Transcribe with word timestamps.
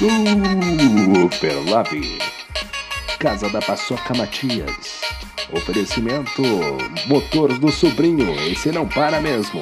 Super 0.00 1.62
Lab. 1.68 2.18
Casa 3.18 3.50
da 3.50 3.60
Paçoca 3.60 4.14
Matias. 4.14 5.02
Oferecimento 5.52 6.40
Motores 7.06 7.58
do 7.58 7.70
Sobrinho. 7.70 8.32
Esse 8.50 8.72
não 8.72 8.88
para 8.88 9.20
mesmo. 9.20 9.60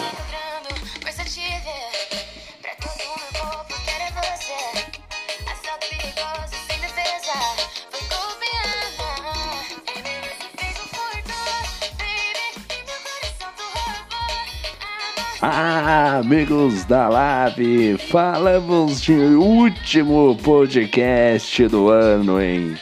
Ah, 15.40 16.18
amigos 16.18 16.84
da 16.84 17.08
Live, 17.08 17.96
falamos 18.08 19.00
de 19.00 19.12
último 19.12 20.36
podcast 20.42 21.68
do 21.68 21.90
ano, 21.90 22.42
hein? 22.42 22.74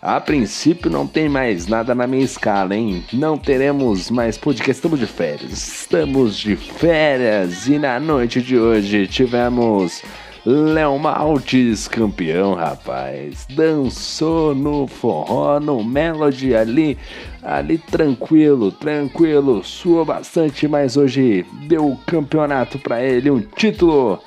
A 0.00 0.18
princípio 0.18 0.90
não 0.90 1.06
tem 1.06 1.28
mais 1.28 1.66
nada 1.66 1.94
na 1.94 2.06
minha 2.06 2.24
escala, 2.24 2.74
hein? 2.74 3.04
Não 3.12 3.36
teremos 3.36 4.10
mais 4.10 4.38
podcast, 4.38 4.70
estamos 4.70 4.98
de 4.98 5.06
férias. 5.06 5.52
Estamos 5.52 6.38
de 6.38 6.56
férias 6.56 7.66
e 7.66 7.78
na 7.78 8.00
noite 8.00 8.40
de 8.40 8.56
hoje 8.56 9.06
tivemos 9.06 10.02
Léo 10.46 10.98
Maltes, 10.98 11.86
campeão, 11.86 12.54
rapaz. 12.54 13.46
Dançou 13.54 14.54
no 14.54 14.86
forró, 14.86 15.60
no 15.60 15.84
Melody 15.84 16.54
ali, 16.54 16.96
ali 17.42 17.76
tranquilo, 17.76 18.72
tranquilo. 18.72 19.62
Suou 19.62 20.02
bastante, 20.02 20.66
mas 20.66 20.96
hoje 20.96 21.44
deu 21.68 21.90
o 21.90 21.96
campeonato 22.06 22.78
para 22.78 23.02
ele, 23.02 23.30
um 23.30 23.40
título 23.40 24.18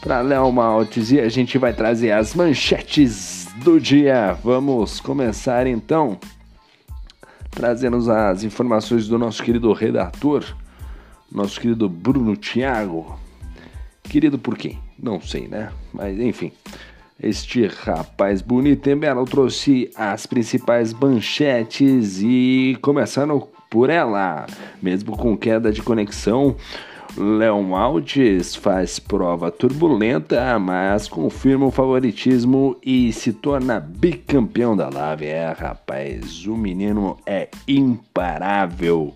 para 0.00 0.20
Léo 0.20 0.50
Maltes. 0.50 1.12
E 1.12 1.20
a 1.20 1.28
gente 1.28 1.56
vai 1.56 1.72
trazer 1.72 2.10
as 2.10 2.34
manchetes 2.34 3.46
do 3.62 3.80
dia. 3.80 4.36
Vamos 4.42 4.98
começar 4.98 5.68
então 5.68 6.18
trazendo 7.48 8.10
as 8.10 8.42
informações 8.42 9.06
do 9.06 9.16
nosso 9.18 9.40
querido 9.40 9.72
redator, 9.72 10.44
nosso 11.30 11.60
querido 11.60 11.88
Bruno 11.88 12.36
Thiago. 12.36 13.29
Querido 14.10 14.40
por 14.40 14.58
quem? 14.58 14.76
Não 15.00 15.20
sei, 15.20 15.46
né? 15.46 15.70
Mas 15.94 16.18
enfim. 16.18 16.50
Este 17.22 17.64
rapaz 17.66 18.42
bonito 18.42 18.90
e 18.90 18.94
belo 18.96 19.24
trouxe 19.24 19.88
as 19.94 20.26
principais 20.26 20.92
manchetes 20.92 22.20
e 22.20 22.76
começando 22.82 23.46
por 23.70 23.88
ela, 23.88 24.46
mesmo 24.82 25.16
com 25.16 25.36
queda 25.36 25.70
de 25.70 25.80
conexão, 25.80 26.56
Léo 27.16 27.76
Alves 27.76 28.56
faz 28.56 28.98
prova 28.98 29.48
turbulenta, 29.48 30.58
mas 30.58 31.06
confirma 31.06 31.66
o 31.66 31.70
favoritismo 31.70 32.76
e 32.84 33.12
se 33.12 33.32
torna 33.32 33.78
bicampeão 33.78 34.76
da 34.76 34.88
Lave. 34.88 35.26
É, 35.26 35.52
rapaz, 35.52 36.44
o 36.46 36.56
menino 36.56 37.16
é 37.24 37.48
imparável, 37.68 39.14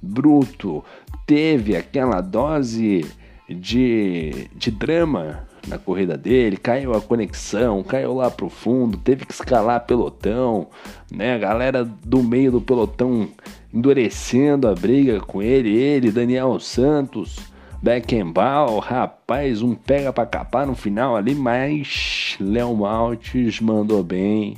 bruto, 0.00 0.84
teve 1.26 1.74
aquela 1.74 2.20
dose 2.20 3.04
de, 3.48 4.48
de 4.54 4.70
drama 4.70 5.46
na 5.66 5.78
corrida 5.78 6.16
dele, 6.16 6.56
caiu 6.56 6.94
a 6.94 7.00
conexão, 7.00 7.82
caiu 7.82 8.14
lá 8.14 8.30
pro 8.30 8.48
fundo, 8.48 8.96
teve 8.98 9.26
que 9.26 9.32
escalar 9.32 9.84
pelotão, 9.86 10.68
né? 11.10 11.34
A 11.34 11.38
galera 11.38 11.84
do 11.84 12.22
meio 12.22 12.52
do 12.52 12.60
pelotão 12.60 13.28
endurecendo 13.72 14.66
a 14.66 14.74
briga 14.74 15.20
com 15.20 15.42
ele, 15.42 15.76
ele, 15.76 16.10
Daniel 16.10 16.58
Santos, 16.58 17.38
Beckenbauer, 17.82 18.82
rapaz, 18.82 19.62
um 19.62 19.74
pega 19.74 20.12
para 20.12 20.26
capar 20.26 20.66
no 20.66 20.74
final 20.74 21.16
ali, 21.16 21.34
mas 21.34 22.36
Léo 22.40 22.74
Maltes 22.74 23.60
mandou 23.60 24.02
bem, 24.02 24.56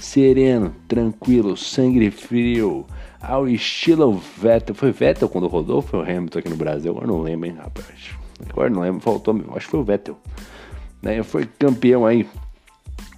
sereno, 0.00 0.74
tranquilo, 0.88 1.56
sangue 1.56 2.10
frio, 2.10 2.84
ao 3.20 3.48
estilo 3.48 4.20
Vettel. 4.36 4.74
Foi 4.74 4.90
Vettel 4.90 5.28
quando 5.28 5.46
rodou 5.46 5.76
ou 5.76 5.82
foi 5.82 6.00
o 6.00 6.02
Hamilton 6.02 6.38
aqui 6.40 6.48
no 6.48 6.56
Brasil? 6.56 6.90
Agora 6.90 7.06
não 7.06 7.22
lembro, 7.22 7.48
hein, 7.48 7.56
rapaz. 7.56 8.21
Agora 8.50 8.70
não 8.70 8.82
lembro, 8.82 9.00
faltou, 9.00 9.34
acho 9.54 9.66
que 9.66 9.70
foi 9.70 9.80
o 9.80 9.84
Vettel. 9.84 10.18
Né? 11.00 11.22
Foi 11.22 11.46
campeão 11.58 12.06
aí. 12.06 12.26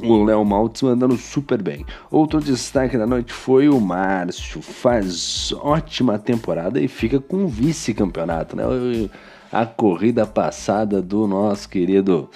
O 0.00 0.24
Léo 0.24 0.44
Maltz 0.44 0.82
mandando 0.82 1.16
super 1.16 1.62
bem. 1.62 1.86
Outro 2.10 2.40
destaque 2.40 2.98
da 2.98 3.06
noite 3.06 3.32
foi 3.32 3.68
o 3.68 3.80
Márcio. 3.80 4.60
Faz 4.60 5.52
ótima 5.60 6.18
temporada 6.18 6.80
e 6.80 6.88
fica 6.88 7.20
com 7.20 7.46
vice-campeonato, 7.46 8.56
né? 8.56 8.64
A 9.52 9.64
corrida 9.64 10.26
passada 10.26 11.00
do 11.00 11.28
nosso 11.28 11.68
querido 11.68 12.28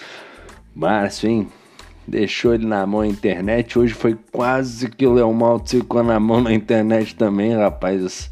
Márcio, 0.74 1.28
hein? 1.28 1.48
deixou 2.08 2.54
ele 2.54 2.66
na 2.66 2.84
mão 2.86 3.00
a 3.00 3.06
internet. 3.06 3.78
Hoje 3.78 3.92
foi 3.92 4.16
quase 4.32 4.88
que 4.88 5.06
o 5.06 5.12
Léo 5.12 5.32
Maltz 5.32 5.72
ficou 5.72 6.02
na 6.02 6.18
mão 6.18 6.40
na 6.40 6.52
internet 6.52 7.14
também, 7.14 7.54
rapaz. 7.54 8.30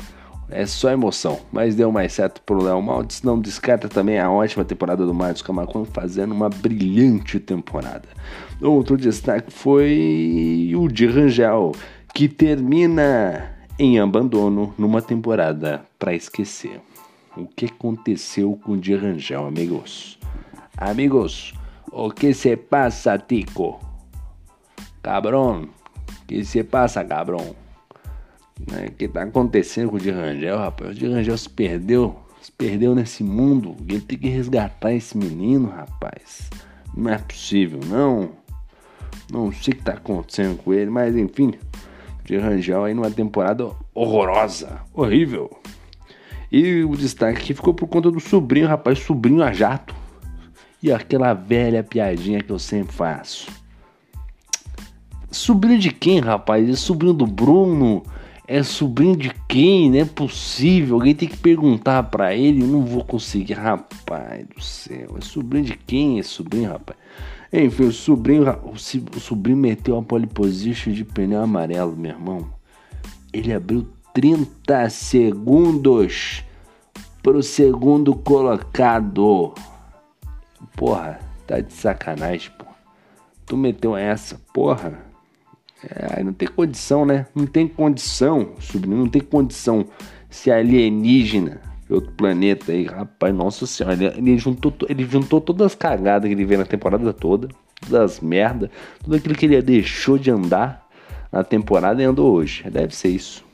É 0.49 0.65
só 0.65 0.91
emoção, 0.91 1.41
mas 1.53 1.75
deu 1.75 1.91
mais 1.91 2.13
certo 2.13 2.41
pro 2.43 2.63
Léo 2.63 2.81
Maltz. 2.81 3.23
Não 3.23 3.39
descarta 3.39 3.89
também 3.89 4.19
a 4.19 4.31
ótima 4.31 4.65
temporada 4.65 5.05
do 5.05 5.13
Marcos 5.13 5.43
Camacuan, 5.43 5.85
fazendo 5.85 6.33
uma 6.33 6.49
brilhante 6.49 7.41
temporada. 7.41 8.09
Outro 8.63 8.97
destaque 8.97 9.53
foi 9.53 10.73
o 10.77 10.87
de 10.87 11.07
Rangel, 11.07 11.73
que 12.15 12.29
termina 12.29 13.57
em 13.79 13.99
abandono 13.99 14.73
numa 14.79 15.03
temporada 15.03 15.85
para 15.99 16.15
esquecer. 16.15 16.81
O 17.37 17.47
que 17.47 17.67
aconteceu 17.67 18.59
com 18.65 18.73
o 18.73 18.77
de 18.79 18.95
Rangel, 18.95 19.47
amigos? 19.47 20.17
Amigos, 20.77 21.53
o 21.91 22.11
que 22.11 22.33
se 22.33 22.57
passa, 22.57 23.19
Tico? 23.19 23.81
Cabrão, 25.03 25.69
que 26.27 26.45
se 26.45 26.63
passa, 26.63 27.05
cabrão? 27.05 27.66
O 28.59 28.93
que 28.93 29.07
tá 29.07 29.23
acontecendo 29.23 29.91
com 29.91 29.97
o 29.97 30.01
de 30.01 30.11
Rangel, 30.11 30.57
rapaz? 30.59 30.91
O 30.91 30.95
de 30.95 31.07
Rangel 31.07 31.37
se 31.37 31.49
perdeu, 31.49 32.17
se 32.41 32.51
perdeu 32.51 32.95
nesse 32.95 33.23
mundo. 33.23 33.77
Ele 33.87 34.01
tem 34.01 34.19
que 34.19 34.29
resgatar 34.29 34.93
esse 34.93 35.17
menino, 35.17 35.69
rapaz. 35.69 36.49
Não 36.97 37.13
é 37.13 37.19
possível, 37.19 37.81
não. 37.87 38.31
Não 39.31 39.53
sei 39.53 39.75
o 39.75 39.77
que 39.77 39.83
tá 39.83 39.93
acontecendo 39.93 40.57
com 40.57 40.73
ele, 40.73 40.91
mas 40.91 41.15
enfim. 41.15 41.53
De 42.25 42.39
Rangel 42.39 42.85
aí 42.85 42.95
numa 42.95 43.11
temporada 43.11 43.71
horrorosa, 43.95 44.81
horrível. 44.95 45.51
E 46.51 46.83
o 46.83 46.97
destaque 46.97 47.39
aqui 47.39 47.55
ficou 47.55 47.75
por 47.75 47.87
conta 47.89 48.11
do 48.11 48.21
sobrinho, 48.21 48.67
rapaz, 48.67 48.99
sobrinho 49.01 49.43
a 49.43 49.53
jato. 49.53 49.95
E 50.83 50.91
aquela 50.91 51.35
velha 51.35 51.85
piadinha 51.85 52.43
que 52.43 52.51
eu 52.51 52.59
sempre 52.59 52.95
faço. 52.95 53.51
Sobrinho 55.31 55.79
de 55.79 55.91
quem, 55.91 56.21
rapaz? 56.21 56.79
Sobrinho 56.79 57.13
do 57.13 57.27
Bruno? 57.27 58.03
É 58.49 58.63
sobrinho 58.63 59.17
de 59.17 59.35
quem? 59.49 59.91
Não 59.91 59.99
é 59.99 60.05
possível. 60.05 60.95
Alguém 60.95 61.15
tem 61.15 61.29
que 61.29 61.37
perguntar 61.37 62.05
para 62.05 62.35
ele. 62.35 62.63
Eu 62.63 62.69
não 62.69 62.85
vou 62.85 63.05
conseguir. 63.05 63.55
Rapaz 63.55 64.47
do 64.47 64.63
céu. 64.63 65.17
É 65.19 65.21
sobrinho 65.21 65.65
de 65.65 65.77
quem? 65.77 66.21
É 66.21 66.23
sobrinho, 66.23 66.71
rapaz. 66.71 66.97
Enfim, 67.53 67.85
o 67.85 67.93
sobrinho, 67.93 68.45
o 68.73 69.21
sobrinho 69.21 69.57
meteu 69.57 69.95
uma 69.95 70.03
pole 70.03 70.27
position 70.27 70.93
de 70.93 71.05
pneu 71.05 71.43
amarelo, 71.43 71.97
meu 71.97 72.13
irmão. 72.13 72.49
Ele 73.33 73.53
abriu 73.53 73.89
30 74.15 74.91
segundos 74.91 76.45
pro 77.23 77.43
segundo 77.43 78.15
colocado. 78.15 79.55
Porra, 80.77 81.19
tá 81.47 81.61
de 81.61 81.73
sacanagem, 81.73 82.51
pô. 82.59 82.67
Tu 83.45 83.57
meteu 83.57 83.97
essa, 83.97 84.41
porra. 84.53 85.06
É, 85.89 86.23
não 86.23 86.33
tem 86.33 86.49
condição, 86.49 87.07
né? 87.07 87.27
Não 87.35 87.47
tem 87.47 87.69
condição, 87.69 88.53
sobrinho, 88.59 88.97
não 88.97 89.09
tem 89.09 89.23
condição. 89.23 89.87
Se 90.29 90.51
alienígena, 90.51 91.61
outro 91.89 92.13
planeta 92.13 92.73
aí, 92.73 92.85
rapaz, 92.85 93.35
nossa 93.35 93.67
senhora, 93.67 93.95
ele, 93.95 94.07
ele, 94.19 94.39
juntou, 94.39 94.75
ele 94.89 95.05
juntou 95.05 95.41
todas 95.41 95.67
as 95.67 95.75
cagadas 95.75 96.29
que 96.29 96.35
ele 96.35 96.45
vê 96.45 96.57
na 96.57 96.65
temporada 96.65 97.13
toda, 97.13 97.49
todas 97.81 97.95
as 97.95 98.21
merdas, 98.21 98.69
tudo 99.03 99.17
aquilo 99.17 99.35
que 99.35 99.47
ele 99.47 99.63
deixou 99.63 100.19
de 100.19 100.31
andar 100.31 100.87
na 101.31 101.45
temporada 101.45 102.03
e 102.03 102.05
andou 102.05 102.33
hoje. 102.33 102.69
Deve 102.69 102.95
ser 102.95 103.09
isso. 103.09 103.46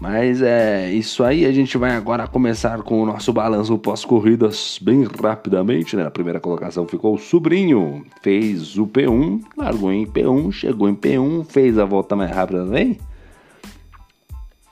Mas 0.00 0.40
é 0.40 0.90
isso 0.90 1.22
aí, 1.22 1.44
a 1.44 1.52
gente 1.52 1.76
vai 1.76 1.90
agora 1.90 2.26
começar 2.26 2.80
com 2.82 3.02
o 3.02 3.06
nosso 3.06 3.34
balanço 3.34 3.76
pós-corridas 3.76 4.78
bem 4.80 5.04
rapidamente, 5.04 5.94
né? 5.94 6.06
A 6.06 6.10
primeira 6.10 6.40
colocação 6.40 6.88
ficou 6.88 7.16
o 7.16 7.18
Sobrinho, 7.18 8.02
fez 8.22 8.78
o 8.78 8.86
P1, 8.86 9.42
largou 9.54 9.92
em 9.92 10.06
P1, 10.06 10.52
chegou 10.52 10.88
em 10.88 10.94
P1, 10.94 11.44
fez 11.44 11.78
a 11.78 11.84
volta 11.84 12.16
mais 12.16 12.30
rápida 12.30 12.64
também. 12.64 12.98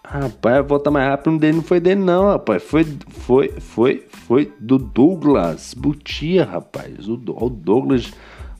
Rapaz, 0.03 0.57
a 0.57 0.63
volta 0.63 0.91
mais 0.91 1.07
rápida 1.07 1.37
dele 1.37 1.57
não 1.59 1.63
foi 1.63 1.79
dele 1.79 2.01
não, 2.01 2.29
rapaz, 2.29 2.63
foi, 2.63 2.87
foi, 3.09 3.49
foi, 3.59 4.07
foi 4.11 4.51
do 4.59 4.79
Douglas 4.79 5.75
Butia, 5.75 6.47
rapaz, 6.47 7.07
o, 7.07 7.21
o 7.27 7.51
Douglas, 7.51 8.15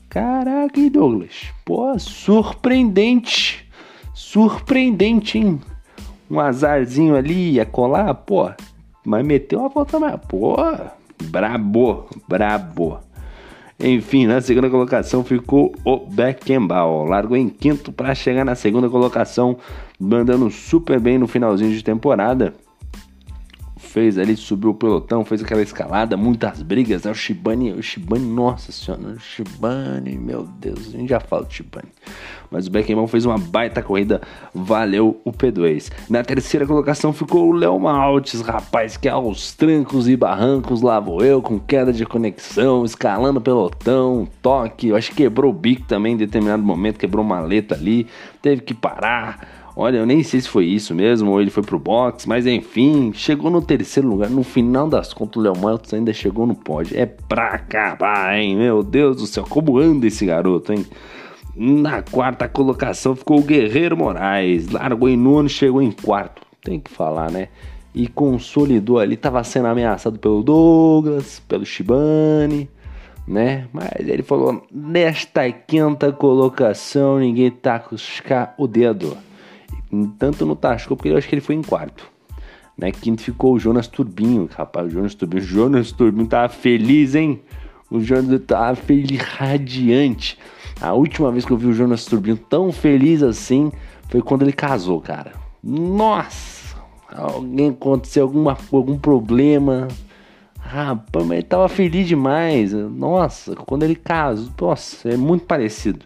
caraca, 0.07 0.79
Douglas, 0.91 1.47
pô, 1.65 1.97
surpreendente, 1.97 3.67
surpreendente, 4.13 5.39
hein? 5.39 5.59
Um 6.29 6.39
azarzinho 6.39 7.15
ali, 7.15 7.53
ia 7.53 7.65
colar, 7.65 8.13
pô, 8.13 8.49
mas 9.05 9.25
meteu 9.25 9.59
uma 9.59 9.69
volta 9.69 9.99
mais, 9.99 10.19
pô, 10.27 10.55
brabo, 11.23 12.07
brabo. 12.27 12.99
Enfim, 13.79 14.27
na 14.27 14.41
segunda 14.41 14.69
colocação 14.69 15.23
ficou 15.23 15.73
o 15.85 15.97
Beckenbauer. 15.97 17.07
Largou 17.07 17.37
em 17.37 17.47
quinto 17.47 17.93
para 17.93 18.13
chegar 18.13 18.43
na 18.43 18.53
segunda 18.53 18.89
colocação, 18.89 19.57
mandando 19.97 20.51
super 20.51 20.99
bem 20.99 21.17
no 21.17 21.27
finalzinho 21.27 21.71
de 21.71 21.81
temporada 21.81 22.53
fez 23.89 24.17
ali, 24.17 24.37
subiu 24.37 24.69
o 24.69 24.73
pelotão, 24.73 25.25
fez 25.25 25.43
aquela 25.43 25.61
escalada, 25.61 26.15
muitas 26.15 26.61
brigas, 26.61 27.03
né? 27.03 27.11
O 27.11 27.15
Shibani, 27.15 27.71
o 27.71 27.81
Shibani, 27.81 28.25
nossa 28.25 28.71
senhora, 28.71 29.15
o 29.15 29.19
Shibani, 29.19 30.17
meu 30.17 30.43
Deus, 30.59 30.93
a 30.93 30.97
gente 30.97 31.09
já 31.09 31.19
fala 31.19 31.43
do 31.43 31.53
Shibani. 31.53 31.89
Mas 32.51 32.67
o 32.67 32.71
Beckenbauer 32.71 33.09
fez 33.09 33.25
uma 33.25 33.37
baita 33.37 33.81
corrida, 33.81 34.21
valeu 34.53 35.19
o 35.23 35.31
P2. 35.31 35.91
Na 36.09 36.23
terceira 36.23 36.65
colocação 36.65 37.11
ficou 37.13 37.49
o 37.49 37.51
Léo 37.51 37.79
Maltes, 37.79 38.41
rapaz, 38.41 38.97
que 38.97 39.09
aos 39.09 39.53
trancos 39.53 40.07
e 40.07 40.15
barrancos 40.15 40.81
lá 40.81 40.99
vou 40.99 41.23
eu, 41.23 41.41
com 41.41 41.59
queda 41.59 41.91
de 41.91 42.05
conexão, 42.05 42.85
escalando 42.85 43.41
pelotão, 43.41 44.27
toque, 44.41 44.87
eu 44.87 44.95
acho 44.95 45.09
que 45.11 45.17
quebrou 45.17 45.51
o 45.51 45.55
bico 45.55 45.87
também 45.87 46.13
em 46.13 46.17
determinado 46.17 46.63
momento, 46.63 46.97
quebrou 46.97 47.23
uma 47.23 47.35
maleta 47.35 47.75
ali, 47.75 48.07
teve 48.41 48.61
que 48.61 48.73
parar 48.73 49.58
Olha, 49.75 49.97
eu 49.97 50.05
nem 50.05 50.23
sei 50.23 50.41
se 50.41 50.49
foi 50.49 50.65
isso 50.65 50.93
mesmo, 50.93 51.31
ou 51.31 51.41
ele 51.41 51.49
foi 51.49 51.63
pro 51.63 51.79
box, 51.79 52.27
mas 52.27 52.45
enfim, 52.45 53.11
chegou 53.13 53.49
no 53.49 53.61
terceiro 53.61 54.09
lugar. 54.09 54.29
No 54.29 54.43
final 54.43 54.87
das 54.89 55.13
contas, 55.13 55.37
o 55.37 55.41
Léo 55.41 55.57
Matos 55.57 55.93
ainda 55.93 56.11
chegou 56.11 56.45
no 56.45 56.55
pódio. 56.55 56.99
É 56.99 57.05
pra 57.05 57.49
acabar, 57.49 58.37
hein? 58.37 58.55
Meu 58.55 58.83
Deus 58.83 59.17
do 59.17 59.27
céu, 59.27 59.45
como 59.47 59.77
anda 59.77 60.07
esse 60.07 60.25
garoto, 60.25 60.73
hein? 60.73 60.85
Na 61.55 62.01
quarta 62.01 62.47
colocação 62.47 63.15
ficou 63.15 63.39
o 63.39 63.43
Guerreiro 63.43 63.97
Moraes. 63.97 64.69
Largou 64.69 65.09
em 65.09 65.17
nono, 65.17 65.49
chegou 65.49 65.81
em 65.81 65.91
quarto. 65.91 66.41
Tem 66.61 66.79
que 66.79 66.91
falar, 66.91 67.31
né? 67.31 67.49
E 67.93 68.07
consolidou 68.07 68.99
ali, 68.99 69.17
tava 69.17 69.43
sendo 69.43 69.67
ameaçado 69.67 70.19
pelo 70.19 70.43
Douglas, 70.43 71.39
pelo 71.47 71.65
Shibane, 71.65 72.69
né? 73.27 73.67
Mas 73.73 74.07
ele 74.07 74.23
falou: 74.23 74.65
nesta 74.71 75.49
quinta 75.51 76.11
colocação, 76.11 77.19
ninguém 77.19 77.49
tá 77.49 77.79
com 77.79 77.95
o 78.57 78.67
dedo 78.67 79.17
tanto 80.17 80.45
no 80.45 80.55
Tasco, 80.55 80.95
porque 80.95 81.09
eu 81.09 81.17
acho 81.17 81.27
que 81.27 81.35
ele 81.35 81.41
foi 81.41 81.55
em 81.55 81.61
quarto. 81.61 82.09
Né? 82.77 82.91
Quinto 82.91 83.21
ficou 83.21 83.55
o 83.55 83.59
Jonas 83.59 83.87
Turbinho, 83.87 84.49
rapaz, 84.55 84.87
o 84.87 84.89
Jonas 84.89 85.13
Turbinho. 85.15 85.43
O 85.43 85.45
Jonas 85.45 85.91
Turbinho 85.91 86.27
tava 86.27 86.49
feliz, 86.49 87.15
hein? 87.15 87.41
O 87.91 87.99
Jonas 87.99 88.41
tava 88.45 88.75
feliz, 88.75 89.19
radiante. 89.19 90.37
A 90.79 90.93
última 90.93 91.31
vez 91.31 91.43
que 91.43 91.51
eu 91.51 91.57
vi 91.57 91.67
o 91.67 91.73
Jonas 91.73 92.05
Turbinho 92.05 92.37
tão 92.37 92.71
feliz 92.71 93.21
assim 93.21 93.71
foi 94.07 94.21
quando 94.21 94.43
ele 94.43 94.53
casou, 94.53 95.01
cara. 95.01 95.33
Nossa! 95.61 96.77
Alguém 97.11 97.69
aconteceu 97.69 98.23
alguma, 98.23 98.57
algum 98.71 98.97
problema, 98.97 99.87
Rapaz, 100.69 101.25
mas 101.25 101.39
ele 101.39 101.47
tava 101.47 101.67
feliz 101.67 102.07
demais. 102.07 102.73
Nossa, 102.73 103.55
quando 103.55 103.81
ele 103.81 103.95
casou, 103.95 104.51
nossa, 104.61 105.09
é 105.09 105.17
muito 105.17 105.45
parecido. 105.45 106.05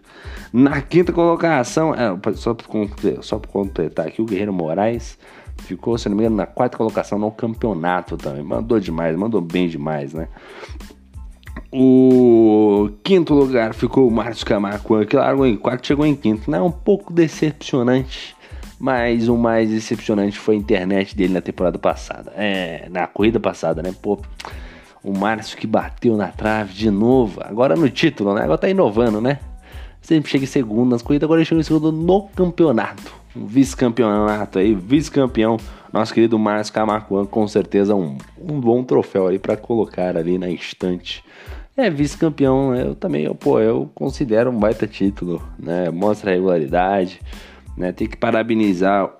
Na 0.50 0.80
quinta 0.80 1.12
colocação, 1.12 1.94
é, 1.94 2.08
só 2.32 2.54
para 2.54 3.20
só 3.20 3.38
completar 3.38 4.06
aqui, 4.06 4.22
o 4.22 4.24
Guerreiro 4.24 4.54
Moraes 4.54 5.18
ficou, 5.58 5.98
se 5.98 6.08
não 6.08 6.16
me 6.16 6.22
engano, 6.22 6.36
na 6.36 6.46
quarta 6.46 6.78
colocação 6.78 7.18
no 7.18 7.30
campeonato 7.30 8.16
também. 8.16 8.42
Mandou 8.42 8.80
demais, 8.80 9.14
mandou 9.14 9.42
bem 9.42 9.68
demais, 9.68 10.14
né? 10.14 10.28
O 11.70 12.88
quinto 13.02 13.34
lugar 13.34 13.74
ficou 13.74 14.08
o 14.08 14.10
Márcio 14.10 14.46
Camargo, 14.46 15.04
que 15.04 15.14
largou 15.14 15.46
em 15.46 15.58
quarto, 15.58 15.86
chegou 15.86 16.06
em 16.06 16.16
quinto. 16.16 16.50
Não 16.50 16.58
é 16.58 16.62
um 16.62 16.72
pouco 16.72 17.12
decepcionante 17.12 18.34
mas 18.84 19.30
o 19.30 19.36
mais 19.38 19.70
decepcionante 19.70 20.38
foi 20.38 20.56
a 20.56 20.58
internet 20.58 21.16
dele 21.16 21.32
na 21.32 21.40
temporada 21.40 21.78
passada. 21.78 22.30
É, 22.36 22.86
na 22.90 23.06
corrida 23.06 23.40
passada, 23.40 23.82
né? 23.82 23.94
Pô, 24.02 24.18
o 25.02 25.16
Márcio 25.16 25.56
que 25.56 25.66
bateu 25.66 26.18
na 26.18 26.28
trave 26.28 26.74
de 26.74 26.90
novo. 26.90 27.40
Agora 27.42 27.76
no 27.76 27.88
título, 27.88 28.34
né? 28.34 28.42
Agora 28.42 28.58
tá 28.58 28.68
inovando, 28.68 29.22
né? 29.22 29.38
Sempre 30.02 30.30
chega 30.30 30.44
em 30.44 30.46
segundo 30.46 30.90
nas 30.90 31.00
corridas, 31.00 31.26
agora 31.26 31.40
ele 31.40 31.46
chegou 31.46 31.60
em 31.62 31.64
segundo 31.64 31.90
no 31.90 32.28
campeonato. 32.36 33.10
Um 33.34 33.46
vice-campeonato 33.46 34.58
aí, 34.58 34.74
vice-campeão. 34.74 35.56
Nosso 35.90 36.12
querido 36.12 36.38
Márcio 36.38 36.74
Camacuan, 36.74 37.24
com 37.24 37.48
certeza 37.48 37.94
um, 37.94 38.18
um 38.38 38.60
bom 38.60 38.84
troféu 38.84 39.28
aí 39.28 39.38
para 39.38 39.56
colocar 39.56 40.14
ali 40.14 40.36
na 40.36 40.50
estante. 40.50 41.24
É, 41.74 41.88
vice-campeão, 41.88 42.74
eu 42.74 42.94
também, 42.94 43.24
eu, 43.24 43.34
pô, 43.34 43.58
eu 43.60 43.90
considero 43.94 44.50
um 44.50 44.58
baita 44.58 44.86
título, 44.86 45.42
né? 45.58 45.88
Mostra 45.88 46.32
regularidade 46.32 47.18
né? 47.76 47.92
Tem 47.92 48.06
que 48.06 48.16
parabenizar, 48.16 49.10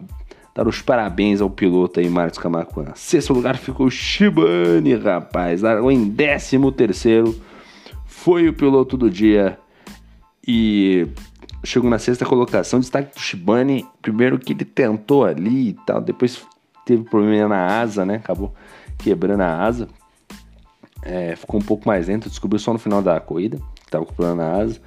dar 0.55 0.67
os 0.67 0.81
parabéns 0.81 1.41
ao 1.41 1.51
piloto 1.51 2.01
aí, 2.01 2.09
Marcos 2.09 2.39
Camacuã. 2.39 2.87
Sexto 2.95 3.33
lugar 3.33 3.57
ficou 3.57 3.91
Shibane, 3.91 4.95
rapaz. 4.95 5.63
Largou 5.63 5.91
em 5.91 6.09
décimo 6.09 6.71
terceiro. 6.71 7.35
Foi 8.07 8.49
o 8.49 8.53
piloto 8.53 8.97
do 8.97 9.11
dia 9.11 9.59
e 10.47 11.07
chegou 11.65 11.91
na 11.91 11.99
sexta 11.99 12.25
colocação. 12.25 12.81
Destaque 12.81 13.15
do 13.15 13.21
Shibane. 13.21 13.87
Primeiro 14.01 14.39
que 14.39 14.53
ele 14.53 14.65
tentou 14.65 15.25
ali 15.25 15.71
e 15.71 15.73
tal. 15.87 16.01
Depois 16.01 16.47
teve 16.85 17.03
problema 17.05 17.49
na 17.49 17.81
asa, 17.81 18.05
né? 18.05 18.17
Acabou 18.17 18.55
quebrando 18.99 19.41
a 19.41 19.63
asa. 19.63 19.89
É, 21.03 21.37
ficou 21.37 21.61
um 21.61 21.65
pouco 21.65 21.87
mais 21.87 22.09
lento. 22.09 22.29
Descobriu 22.29 22.59
só 22.59 22.73
no 22.73 22.79
final 22.79 23.03
da 23.03 23.19
corrida. 23.21 23.59
Tava 23.91 24.07
com 24.07 24.15
problema 24.15 24.45
na 24.45 24.53
asa. 24.53 24.81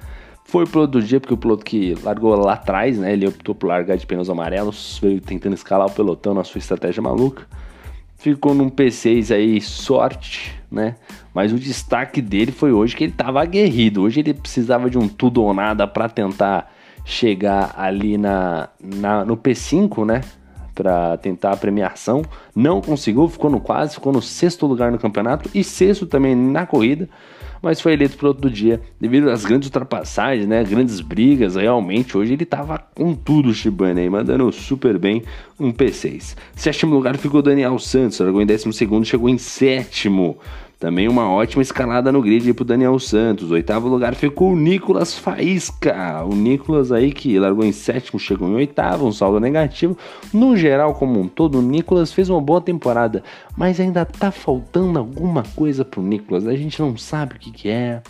Foi 0.48 0.64
o 0.64 0.66
piloto 0.66 0.92
do 0.92 1.02
dia, 1.02 1.20
porque 1.20 1.34
o 1.34 1.36
piloto 1.36 1.62
que 1.62 1.94
largou 2.02 2.34
lá 2.34 2.54
atrás, 2.54 2.96
né? 2.96 3.12
Ele 3.12 3.28
optou 3.28 3.54
por 3.54 3.66
largar 3.66 3.98
de 3.98 4.06
pneus 4.06 4.30
amarelos, 4.30 4.98
veio 5.00 5.20
tentando 5.20 5.52
escalar 5.52 5.86
o 5.86 5.90
pelotão 5.90 6.32
na 6.32 6.42
sua 6.42 6.58
estratégia 6.58 7.02
maluca. 7.02 7.46
Ficou 8.16 8.54
num 8.54 8.70
P6 8.70 9.34
aí, 9.34 9.60
sorte, 9.60 10.58
né? 10.70 10.96
Mas 11.34 11.52
o 11.52 11.58
destaque 11.58 12.22
dele 12.22 12.50
foi 12.50 12.72
hoje 12.72 12.96
que 12.96 13.04
ele 13.04 13.12
estava 13.12 13.42
aguerrido. 13.42 14.00
Hoje 14.00 14.20
ele 14.20 14.32
precisava 14.32 14.88
de 14.88 14.96
um 14.96 15.06
tudo 15.06 15.42
ou 15.42 15.52
nada 15.52 15.86
para 15.86 16.08
tentar 16.08 16.72
chegar 17.04 17.74
ali 17.76 18.16
na, 18.16 18.70
na, 18.82 19.26
no 19.26 19.36
P5, 19.36 20.06
né? 20.06 20.22
Para 20.82 21.16
tentar 21.16 21.52
a 21.52 21.56
premiação. 21.56 22.22
Não 22.54 22.80
conseguiu, 22.80 23.28
ficou 23.28 23.50
no 23.50 23.60
quase, 23.60 23.94
ficou 23.94 24.12
no 24.12 24.22
sexto 24.22 24.64
lugar 24.64 24.92
no 24.92 24.98
campeonato 24.98 25.50
e 25.52 25.64
sexto 25.64 26.06
também 26.06 26.36
na 26.36 26.66
corrida 26.66 27.08
mas 27.62 27.80
foi 27.80 27.92
eleito 27.92 28.16
piloto 28.16 28.40
do 28.40 28.50
dia 28.50 28.80
devido 29.00 29.30
às 29.30 29.44
grandes 29.44 29.68
ultrapassagens, 29.68 30.46
né? 30.46 30.62
Grandes 30.64 31.00
brigas. 31.00 31.56
Realmente, 31.56 32.16
hoje 32.16 32.32
ele 32.32 32.44
tava 32.44 32.78
com 32.94 33.14
tudo 33.14 33.50
o 33.50 33.54
Shibane 33.54 34.02
aí, 34.02 34.10
mandando 34.10 34.50
super 34.52 34.98
bem 34.98 35.22
um 35.58 35.72
P6. 35.72 36.36
Sétimo 36.54 36.94
lugar 36.94 37.16
ficou 37.16 37.42
Daniel 37.42 37.78
Santos, 37.78 38.20
largou 38.20 38.40
em 38.40 38.46
décimo 38.46 38.72
segundo, 38.72 39.04
chegou 39.04 39.28
em 39.28 39.38
sétimo. 39.38 40.38
Também 40.78 41.08
uma 41.08 41.28
ótima 41.28 41.60
escalada 41.60 42.12
no 42.12 42.22
grid 42.22 42.54
para 42.54 42.62
o 42.62 42.66
Daniel 42.66 42.96
Santos. 43.00 43.50
Oitavo 43.50 43.88
lugar 43.88 44.14
ficou 44.14 44.52
o 44.52 44.56
Nicolas 44.56 45.18
Faísca. 45.18 46.24
O 46.24 46.36
Nicolas 46.36 46.92
aí 46.92 47.10
que 47.10 47.36
largou 47.36 47.64
em 47.64 47.72
sétimo, 47.72 48.16
chegou 48.16 48.48
em 48.48 48.54
oitavo, 48.54 49.04
um 49.04 49.10
saldo 49.10 49.40
negativo. 49.40 49.98
No 50.32 50.56
geral, 50.56 50.94
como 50.94 51.18
um 51.18 51.26
todo, 51.26 51.58
o 51.58 51.62
Nicolas 51.62 52.12
fez 52.12 52.30
uma 52.30 52.40
boa 52.40 52.60
temporada, 52.60 53.24
mas 53.56 53.80
ainda 53.80 54.04
tá 54.04 54.30
faltando 54.30 55.00
alguma 55.00 55.42
coisa 55.56 55.84
pro 55.84 56.00
Nicolas. 56.00 56.46
A 56.46 56.54
gente 56.54 56.80
não 56.80 56.96
sabe 56.96 57.34
o 57.34 57.38
que, 57.40 57.50
que 57.50 57.68
é, 57.68 58.00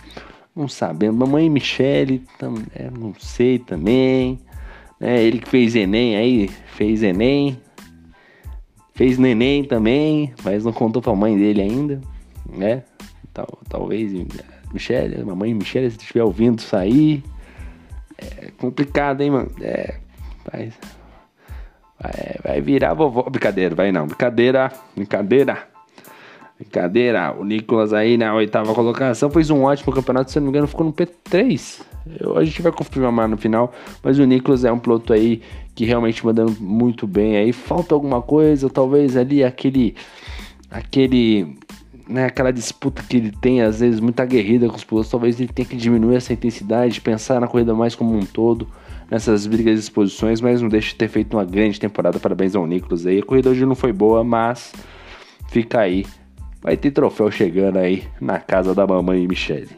não 0.54 0.68
sabendo. 0.68 1.16
Mamãe 1.16 1.48
Michele, 1.48 2.22
é, 2.74 2.90
não 2.90 3.14
sei 3.18 3.58
também. 3.58 4.38
É, 5.00 5.22
ele 5.22 5.38
que 5.38 5.48
fez 5.48 5.74
Enem 5.74 6.16
aí, 6.16 6.50
fez 6.76 7.02
Enem, 7.02 7.56
fez 8.92 9.16
Neném 9.16 9.64
também, 9.64 10.34
mas 10.44 10.66
não 10.66 10.72
contou 10.72 11.00
pra 11.00 11.14
mãe 11.14 11.34
dele 11.34 11.62
ainda 11.62 11.98
né? 12.48 12.82
Tal, 13.32 13.46
talvez 13.68 14.12
Michelle, 14.72 15.24
mamãe 15.24 15.54
Michelle, 15.54 15.90
se 15.90 15.98
estiver 15.98 16.22
ouvindo 16.22 16.60
sair, 16.60 17.22
é 18.18 18.50
complicado, 18.58 19.20
hein, 19.20 19.30
mano? 19.30 19.50
É, 19.60 19.96
vai, 20.50 20.72
vai, 22.00 22.36
vai 22.44 22.60
virar 22.60 22.94
vovó. 22.94 23.22
Brincadeira, 23.22 23.74
vai 23.74 23.92
não. 23.92 24.06
Brincadeira, 24.06 24.72
brincadeira. 24.94 25.68
Brincadeira, 26.58 27.32
o 27.38 27.44
Nicolas 27.44 27.92
aí 27.92 28.16
na 28.16 28.34
oitava 28.34 28.74
colocação 28.74 29.30
fez 29.30 29.48
um 29.48 29.62
ótimo 29.62 29.92
campeonato, 29.92 30.32
se 30.32 30.40
não 30.40 30.46
me 30.46 30.50
engano, 30.50 30.66
ficou 30.66 30.84
no 30.84 30.92
P3. 30.92 31.82
Eu, 32.18 32.36
a 32.36 32.44
gente 32.44 32.60
vai 32.60 32.72
confirmar 32.72 33.28
no 33.28 33.36
final, 33.36 33.72
mas 34.02 34.18
o 34.18 34.24
Nicolas 34.24 34.64
é 34.64 34.72
um 34.72 34.78
piloto 34.78 35.12
aí 35.12 35.40
que 35.76 35.84
realmente 35.84 36.26
mandando 36.26 36.56
muito 36.60 37.06
bem 37.06 37.36
aí. 37.36 37.52
Falta 37.52 37.94
alguma 37.94 38.20
coisa, 38.20 38.68
talvez 38.68 39.16
ali 39.16 39.44
aquele 39.44 39.94
aquele 40.68 41.56
né, 42.08 42.24
aquela 42.24 42.52
disputa 42.52 43.02
que 43.02 43.16
ele 43.16 43.30
tem, 43.30 43.60
às 43.60 43.80
vezes, 43.80 44.00
muito 44.00 44.18
aguerrida 44.20 44.68
com 44.68 44.76
os 44.76 44.84
pilotos, 44.84 45.10
talvez 45.10 45.38
ele 45.38 45.52
tenha 45.52 45.68
que 45.68 45.76
diminuir 45.76 46.16
essa 46.16 46.32
intensidade, 46.32 47.00
pensar 47.00 47.40
na 47.40 47.46
corrida 47.46 47.74
mais 47.74 47.94
como 47.94 48.16
um 48.16 48.24
todo, 48.24 48.66
nessas 49.10 49.46
brigas 49.46 49.74
de 49.74 49.80
exposições, 49.80 50.40
mas 50.40 50.62
não 50.62 50.68
deixa 50.68 50.88
de 50.88 50.94
ter 50.96 51.08
feito 51.08 51.36
uma 51.36 51.44
grande 51.44 51.78
temporada. 51.78 52.18
Parabéns 52.18 52.56
ao 52.56 52.66
Nicolas 52.66 53.06
aí. 53.06 53.18
A 53.18 53.22
corrida 53.22 53.50
hoje 53.50 53.64
não 53.66 53.74
foi 53.74 53.92
boa, 53.92 54.24
mas 54.24 54.72
fica 55.48 55.80
aí. 55.80 56.04
Vai 56.62 56.76
ter 56.76 56.90
troféu 56.90 57.30
chegando 57.30 57.78
aí 57.78 58.04
na 58.20 58.38
casa 58.38 58.74
da 58.74 58.86
mamãe 58.86 59.26
Michele. 59.26 59.70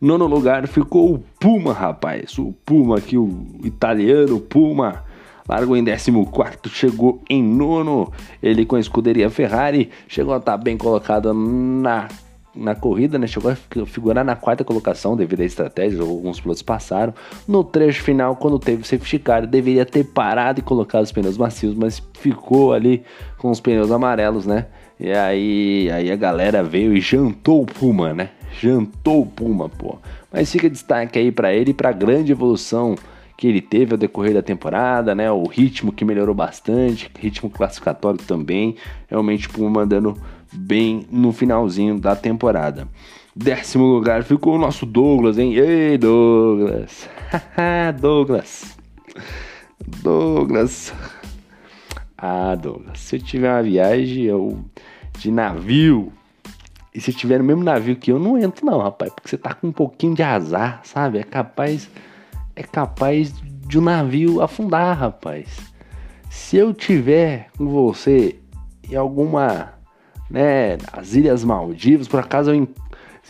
Nono 0.00 0.26
lugar 0.26 0.66
ficou 0.68 1.14
o 1.14 1.18
Puma, 1.40 1.72
rapaz. 1.72 2.38
O 2.38 2.52
Puma 2.64 2.98
aqui, 2.98 3.18
o 3.18 3.46
italiano 3.64 4.40
Puma 4.40 5.04
largou 5.48 5.76
em 5.76 5.84
14, 5.84 6.74
chegou 6.74 7.22
em 7.28 7.42
nono. 7.42 8.12
Ele 8.42 8.66
com 8.66 8.76
a 8.76 8.80
escuderia 8.80 9.30
Ferrari 9.30 9.90
chegou 10.06 10.34
a 10.34 10.38
estar 10.38 10.52
tá 10.52 10.58
bem 10.58 10.76
colocado 10.76 11.32
na 11.32 12.08
na 12.58 12.74
corrida, 12.74 13.18
né? 13.18 13.26
Chegou 13.26 13.50
a 13.52 13.56
figurar 13.86 14.24
na 14.24 14.34
quarta 14.34 14.64
colocação 14.64 15.16
devido 15.16 15.40
à 15.40 15.44
estratégia, 15.44 16.00
alguns 16.00 16.40
pilotos 16.40 16.62
passaram. 16.62 17.14
No 17.46 17.62
trecho 17.62 18.02
final, 18.02 18.34
quando 18.34 18.58
teve 18.58 18.82
o 18.82 18.84
safety 18.84 19.18
car, 19.18 19.46
deveria 19.46 19.86
ter 19.86 20.04
parado 20.04 20.58
e 20.58 20.62
colocado 20.62 21.04
os 21.04 21.12
pneus 21.12 21.38
macios, 21.38 21.74
mas 21.74 22.02
ficou 22.14 22.72
ali 22.72 23.04
com 23.38 23.50
os 23.50 23.60
pneus 23.60 23.90
amarelos, 23.92 24.44
né? 24.44 24.66
E 24.98 25.12
aí, 25.12 25.88
aí 25.92 26.10
a 26.10 26.16
galera 26.16 26.62
veio 26.62 26.96
e 26.96 27.00
jantou 27.00 27.62
o 27.62 27.66
Puma, 27.66 28.12
né? 28.12 28.30
Jantou 28.60 29.22
o 29.22 29.26
Puma, 29.26 29.68
pô. 29.68 29.98
Mas 30.32 30.50
fica 30.50 30.68
destaque 30.68 31.18
aí 31.18 31.30
para 31.30 31.54
ele 31.54 31.70
e 31.70 31.74
para 31.74 31.92
grande 31.92 32.32
evolução 32.32 32.96
que 33.38 33.46
ele 33.46 33.60
teve 33.62 33.92
ao 33.92 33.96
decorrer 33.96 34.34
da 34.34 34.42
temporada, 34.42 35.14
né? 35.14 35.30
O 35.30 35.44
ritmo 35.44 35.92
que 35.92 36.04
melhorou 36.04 36.34
bastante, 36.34 37.08
ritmo 37.16 37.48
classificatório 37.48 38.18
também. 38.18 38.74
Realmente 39.06 39.46
o 39.46 39.52
Puma 39.52 39.82
andando 39.82 40.20
bem 40.52 41.06
no 41.08 41.32
finalzinho 41.32 42.00
da 42.00 42.16
temporada. 42.16 42.88
Décimo 43.36 43.84
lugar 43.84 44.24
ficou 44.24 44.56
o 44.56 44.58
nosso 44.58 44.84
Douglas, 44.84 45.38
hein? 45.38 45.54
Ei, 45.54 45.96
Douglas! 45.96 47.08
Douglas! 48.00 48.76
Douglas! 50.02 50.92
Ah, 52.16 52.56
Douglas, 52.56 52.98
se 52.98 53.14
eu 53.14 53.22
tiver 53.22 53.52
uma 53.52 53.62
viagem 53.62 54.24
eu, 54.24 54.58
de 55.16 55.30
navio, 55.30 56.12
e 56.92 57.00
se 57.00 57.12
tiver 57.12 57.38
no 57.38 57.44
mesmo 57.44 57.62
navio 57.62 57.94
que 57.94 58.10
eu, 58.10 58.18
não 58.18 58.36
entro 58.36 58.66
não, 58.66 58.80
rapaz, 58.80 59.12
porque 59.12 59.28
você 59.28 59.38
tá 59.38 59.54
com 59.54 59.68
um 59.68 59.72
pouquinho 59.72 60.16
de 60.16 60.24
azar, 60.24 60.80
sabe? 60.82 61.18
É 61.18 61.22
capaz, 61.22 61.88
é 62.58 62.62
capaz 62.64 63.32
de 63.68 63.78
um 63.78 63.82
navio 63.82 64.42
afundar, 64.42 64.98
rapaz. 64.98 65.46
Se 66.28 66.56
eu 66.56 66.74
tiver 66.74 67.46
com 67.56 67.68
você 67.68 68.36
em 68.90 68.96
alguma 68.96 69.74
né, 70.28 70.76
as 70.92 71.14
Ilhas 71.14 71.44
Maldivas, 71.44 72.08
por 72.08 72.18
acaso 72.18 72.50
eu 72.50 72.68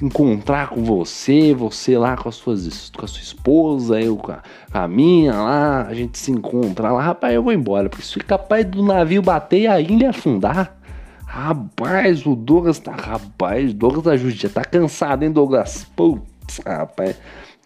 encontrar 0.00 0.70
com 0.70 0.82
você, 0.82 1.52
você 1.52 1.98
lá 1.98 2.16
com, 2.16 2.28
as 2.28 2.36
suas, 2.36 2.90
com 2.96 3.04
a 3.04 3.08
sua 3.08 3.20
esposa, 3.20 4.00
eu 4.00 4.16
com 4.16 4.32
a, 4.32 4.42
a, 4.72 4.88
minha 4.88 5.34
lá, 5.34 5.82
a 5.82 5.92
gente 5.92 6.16
se 6.18 6.30
encontra 6.30 6.90
lá, 6.90 7.02
rapaz, 7.02 7.34
eu 7.34 7.42
vou 7.42 7.52
embora, 7.52 7.90
porque 7.90 8.04
se 8.04 8.18
capaz 8.20 8.64
do 8.64 8.82
navio 8.82 9.20
bater 9.20 9.60
e 9.62 9.66
a 9.66 9.78
ilha 9.78 10.10
afundar. 10.10 10.74
Rapaz, 11.26 12.24
o 12.24 12.34
Douglas 12.34 12.78
tá. 12.78 12.92
Rapaz, 12.92 13.74
Douglas 13.74 14.04
da 14.04 14.16
Justiça 14.16 14.54
tá 14.54 14.64
cansado, 14.64 15.24
hein, 15.24 15.30
Douglas? 15.30 15.86
Putz, 15.94 16.60
rapaz. 16.64 17.16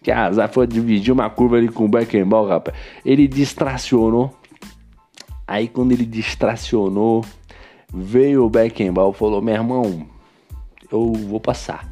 Que 0.02 0.10
azar 0.10 0.50
foi 0.50 0.66
dividir 0.66 1.12
uma 1.12 1.30
curva 1.30 1.56
ali 1.56 1.68
com 1.68 1.84
o 1.84 1.88
Beckenbauer, 1.88 2.50
rapaz. 2.50 2.76
Ele 3.04 3.28
distracionou. 3.28 4.34
Aí 5.46 5.68
quando 5.68 5.92
ele 5.92 6.04
distracionou, 6.04 7.24
Veio 7.92 8.46
o 8.46 8.50
Beckenbauer 8.50 9.14
e 9.14 9.18
falou: 9.18 9.42
Meu 9.42 9.54
irmão, 9.54 10.06
eu 10.90 11.12
vou 11.12 11.38
passar. 11.38 11.86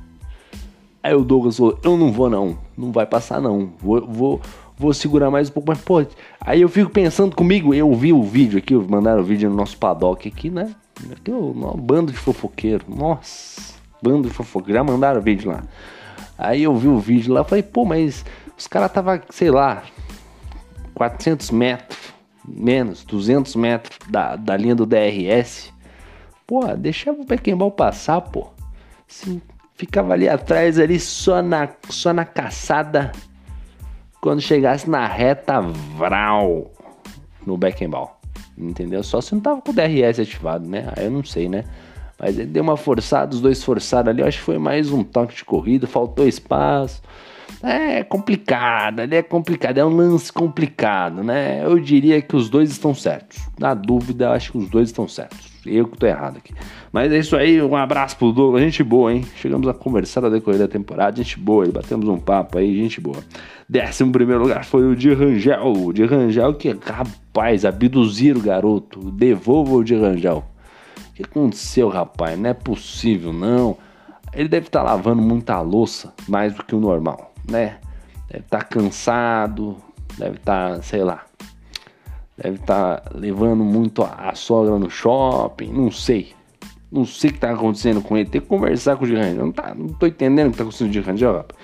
Aí 1.02 1.14
o 1.14 1.22
Douglas 1.22 1.58
falou: 1.58 1.78
Eu 1.84 1.96
não 1.98 2.10
vou, 2.10 2.30
não. 2.30 2.58
Não 2.76 2.90
vai 2.90 3.04
passar, 3.04 3.38
não. 3.38 3.70
Vou, 3.78 4.06
vou, 4.06 4.40
vou 4.78 4.94
segurar 4.94 5.30
mais 5.30 5.50
um 5.50 5.52
pouco. 5.52 5.68
Mas, 5.68 5.80
pô, 5.82 6.04
aí 6.40 6.62
eu 6.62 6.70
fico 6.70 6.90
pensando 6.90 7.36
comigo. 7.36 7.74
Eu 7.74 7.92
vi 7.94 8.14
o 8.14 8.22
vídeo 8.22 8.58
aqui, 8.58 8.74
mandaram 8.74 9.20
o 9.20 9.24
vídeo 9.24 9.50
no 9.50 9.56
nosso 9.56 9.76
paddock 9.76 10.26
aqui, 10.26 10.48
né? 10.48 10.74
Aqui, 11.12 11.30
um 11.30 11.52
bando 11.76 12.10
de 12.12 12.18
fofoqueiro. 12.18 12.86
Nossa, 12.88 13.74
bando 14.02 14.28
de 14.28 14.34
fofoqueiro. 14.34 14.78
Já 14.78 14.84
mandaram 14.84 15.20
o 15.20 15.22
vídeo 15.22 15.50
lá. 15.50 15.62
Aí 16.40 16.62
eu 16.62 16.74
vi 16.74 16.88
o 16.88 16.98
vídeo 16.98 17.34
lá. 17.34 17.44
Falei: 17.44 17.62
Pô, 17.62 17.84
mas 17.84 18.24
os 18.56 18.66
caras 18.66 18.90
tava, 18.90 19.22
sei 19.28 19.50
lá, 19.50 19.82
400 20.94 21.50
metros, 21.50 21.98
menos, 22.46 23.04
200 23.04 23.54
metros 23.56 23.98
da, 24.08 24.36
da 24.36 24.56
linha 24.56 24.74
do 24.74 24.86
DRS. 24.86 25.70
Pô, 26.46 26.66
deixava 26.74 27.20
o 27.20 27.24
Beckenbauer 27.24 27.72
passar, 27.72 28.22
pô. 28.22 28.48
Sim, 29.06 29.40
ficava 29.74 30.14
ali 30.14 30.28
atrás, 30.28 30.78
ali 30.78 30.98
só 30.98 31.42
na, 31.42 31.68
só 31.90 32.12
na 32.12 32.24
caçada. 32.24 33.12
Quando 34.20 34.40
chegasse 34.40 34.88
na 34.88 35.06
reta, 35.06 35.60
vral 35.60 36.70
no 37.46 37.56
Beckenbauer. 37.56 38.10
Entendeu? 38.56 39.02
Só 39.02 39.20
se 39.20 39.34
não 39.34 39.40
tava 39.40 39.60
com 39.60 39.70
o 39.70 39.74
DRS 39.74 40.20
ativado, 40.20 40.66
né? 40.66 40.92
Aí 40.96 41.04
eu 41.04 41.10
não 41.10 41.24
sei, 41.24 41.48
né? 41.48 41.64
Mas 42.20 42.38
ele 42.38 42.48
deu 42.48 42.62
uma 42.62 42.76
forçada, 42.76 43.34
os 43.34 43.40
dois 43.40 43.64
forçaram 43.64 44.10
ali. 44.10 44.20
Eu 44.20 44.28
acho 44.28 44.38
que 44.38 44.44
foi 44.44 44.58
mais 44.58 44.92
um 44.92 45.02
toque 45.02 45.34
de 45.34 45.44
corrida, 45.44 45.86
faltou 45.86 46.28
espaço. 46.28 47.00
É 47.62 48.04
complicado, 48.04 49.00
ali 49.00 49.16
é 49.16 49.22
complicado, 49.22 49.78
é 49.78 49.84
um 49.84 49.94
lance 49.94 50.32
complicado, 50.32 51.24
né? 51.24 51.64
Eu 51.64 51.78
diria 51.80 52.20
que 52.22 52.36
os 52.36 52.48
dois 52.48 52.70
estão 52.70 52.94
certos. 52.94 53.38
Na 53.58 53.74
dúvida, 53.74 54.30
acho 54.30 54.52
que 54.52 54.58
os 54.58 54.68
dois 54.68 54.88
estão 54.88 55.08
certos. 55.08 55.50
Eu 55.66 55.88
que 55.88 55.98
tô 55.98 56.06
errado 56.06 56.38
aqui. 56.38 56.54
Mas 56.92 57.12
é 57.12 57.18
isso 57.18 57.36
aí, 57.36 57.60
um 57.60 57.76
abraço 57.76 58.16
pro 58.16 58.32
Douglas, 58.32 58.62
gente 58.62 58.82
boa, 58.82 59.12
hein? 59.12 59.24
Chegamos 59.36 59.66
a 59.68 59.74
conversar 59.74 60.24
a 60.24 60.30
decorrer 60.30 60.58
da 60.58 60.68
temporada, 60.68 61.16
gente 61.16 61.38
boa, 61.38 61.66
batemos 61.66 62.08
um 62.08 62.18
papo 62.18 62.56
aí, 62.56 62.74
gente 62.76 63.00
boa. 63.00 63.18
Décimo 63.68 64.12
primeiro 64.12 64.42
lugar 64.42 64.64
foi 64.64 64.86
o 64.86 64.96
de 64.96 65.12
Rangel, 65.12 65.72
o 65.72 65.92
de 65.92 66.04
Rangel 66.04 66.54
que, 66.54 66.70
rapaz, 66.70 67.64
abduzir 67.64 68.36
o 68.36 68.40
garoto, 68.40 69.10
devolva 69.10 69.74
o 69.74 69.84
de 69.84 69.94
Rangel. 69.94 70.44
Que 71.22 71.24
aconteceu, 71.24 71.88
rapaz? 71.88 72.38
Não 72.38 72.50
é 72.50 72.54
possível, 72.54 73.32
não. 73.32 73.76
Ele 74.32 74.48
deve 74.48 74.66
estar 74.66 74.80
tá 74.80 74.86
lavando 74.86 75.20
muita 75.20 75.60
louça, 75.60 76.14
mais 76.28 76.54
do 76.54 76.64
que 76.64 76.74
o 76.74 76.80
normal, 76.80 77.34
né? 77.48 77.78
Deve 78.30 78.44
estar 78.44 78.58
tá 78.58 78.64
cansado, 78.64 79.76
deve 80.16 80.36
estar, 80.36 80.76
tá, 80.76 80.82
sei 80.82 81.02
lá, 81.02 81.24
Deve 82.42 82.56
estar 82.56 83.00
tá 83.02 83.10
levando 83.14 83.62
muito 83.62 84.02
a, 84.02 84.34
sogra 84.34 84.78
no 84.78 84.88
shopping, 84.88 85.70
não 85.70 85.90
sei. 85.90 86.32
Não 86.90 87.04
sei 87.04 87.28
o 87.28 87.32
que 87.34 87.36
está 87.36 87.52
acontecendo 87.52 88.00
com 88.00 88.16
ele. 88.16 88.30
Tem 88.30 88.40
que 88.40 88.46
conversar 88.46 88.96
com 88.96 89.04
o 89.04 89.06
Girangel. 89.06 89.44
Não, 89.44 89.52
tá, 89.52 89.74
não 89.74 89.88
tô 89.88 90.06
entendendo 90.06 90.46
o 90.46 90.50
que 90.50 90.54
está 90.54 90.64
acontecendo 90.64 91.04
com 91.04 91.26
o 91.26 91.32
rapaz. 91.36 91.60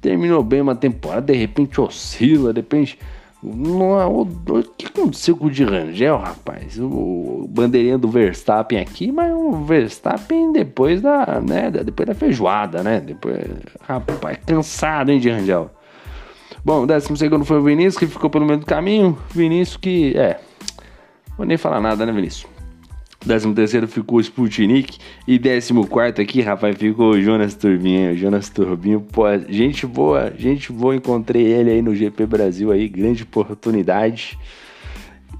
Terminou 0.00 0.42
bem 0.44 0.60
uma 0.60 0.76
temporada, 0.76 1.32
de 1.32 1.38
repente 1.38 1.80
oscila, 1.80 2.52
de 2.52 2.60
repente. 2.60 2.96
Não, 3.42 4.12
o, 4.12 4.22
o 4.22 4.62
que 4.62 4.86
aconteceu 4.86 5.34
com 5.34 5.46
o 5.46 5.52
Girangel, 5.52 6.18
rapaz? 6.18 6.78
O, 6.78 6.84
o 7.44 7.48
bandeirinha 7.48 7.96
do 7.96 8.08
Verstappen 8.08 8.78
aqui, 8.78 9.10
mas 9.10 9.32
o 9.32 9.52
Verstappen 9.64 10.52
depois 10.52 11.00
da, 11.00 11.40
né, 11.40 11.70
depois 11.70 12.06
da 12.06 12.14
feijoada, 12.14 12.82
né? 12.82 13.00
Depois, 13.00 13.42
rapaz, 13.80 14.38
cansado, 14.44 15.10
hein, 15.10 15.20
Girangel? 15.20 15.70
Bom, 16.62 16.82
o 16.82 16.86
décimo 16.86 17.16
segundo 17.16 17.44
foi 17.46 17.58
o 17.58 17.62
Vinícius, 17.62 17.96
que 17.96 18.06
ficou 18.06 18.28
pelo 18.28 18.44
meio 18.44 18.58
do 18.58 18.66
caminho. 18.66 19.16
Vinícius 19.30 19.78
que, 19.78 20.14
é, 20.18 20.38
vou 21.36 21.46
nem 21.46 21.56
falar 21.56 21.80
nada, 21.80 22.04
né, 22.04 22.12
Vinícius? 22.12 22.59
Décimo 23.24 23.54
terceiro 23.54 23.86
ficou 23.86 24.18
o 24.18 24.20
Sputnik. 24.20 24.98
E 25.26 25.38
décimo 25.38 25.86
quarto 25.86 26.20
aqui, 26.20 26.40
rapaz, 26.40 26.76
ficou 26.76 27.10
o 27.10 27.20
Jonas 27.20 27.54
Turbinho. 27.54 28.16
Jonas 28.16 28.48
Turbinho, 28.48 29.00
pô, 29.00 29.24
gente 29.48 29.86
boa, 29.86 30.32
gente 30.36 30.72
boa. 30.72 30.96
Encontrei 30.96 31.46
ele 31.46 31.70
aí 31.70 31.82
no 31.82 31.94
GP 31.94 32.26
Brasil 32.26 32.72
aí, 32.72 32.88
grande 32.88 33.22
oportunidade. 33.22 34.38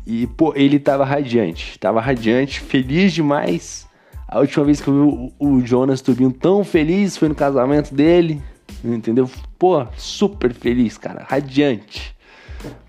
E, 0.07 0.27
pô, 0.27 0.53
ele 0.57 0.79
tava 0.79 1.05
radiante, 1.05 1.79
tava 1.79 2.01
radiante, 2.01 2.61
feliz 2.61 3.13
demais. 3.13 3.89
A 4.27 4.41
última 4.41 4.65
vez 4.65 4.81
que 4.81 4.89
eu 4.89 4.95
vi 4.95 5.35
o, 5.39 5.61
Jonas 5.67 6.01
Turbinho 6.01 6.33
tão 6.33 6.65
feliz 6.65 7.17
foi 7.17 7.29
no 7.29 7.35
casamento 7.35 7.95
dele 7.95 8.41
entendeu? 8.85 9.31
Pô, 9.59 9.87
super 9.97 10.53
feliz, 10.53 10.97
cara, 10.97 11.25
radiante. 11.29 12.15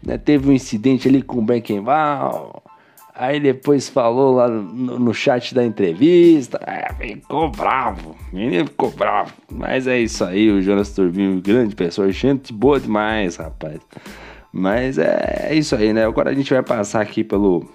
Né? 0.03 0.17
Teve 0.17 0.50
um 0.50 0.53
incidente 0.53 1.07
ali 1.07 1.21
com 1.21 1.39
o 1.39 1.41
Beckenbauer, 1.41 2.62
aí 3.21 3.39
depois 3.39 3.87
falou 3.87 4.33
lá 4.35 4.47
no, 4.47 4.97
no 4.97 5.13
chat 5.13 5.53
da 5.53 5.63
entrevista, 5.63 6.59
é, 6.65 6.91
ficou 6.93 7.49
bravo, 7.51 8.15
menino 8.33 8.65
ficou 8.65 8.89
bravo. 8.89 9.31
Mas 9.51 9.85
é 9.85 9.99
isso 9.99 10.23
aí, 10.23 10.49
o 10.49 10.61
Jonas 10.61 10.89
Turbinho, 10.91 11.39
grande 11.39 11.75
pessoa, 11.75 12.11
gente 12.11 12.51
boa 12.51 12.79
demais, 12.79 13.35
rapaz. 13.35 13.79
Mas 14.51 14.97
é, 14.97 15.49
é 15.49 15.55
isso 15.55 15.75
aí, 15.75 15.93
né? 15.93 16.05
Agora 16.05 16.31
a 16.31 16.33
gente 16.33 16.51
vai 16.51 16.63
passar 16.63 17.01
aqui 17.01 17.23
pelo 17.23 17.69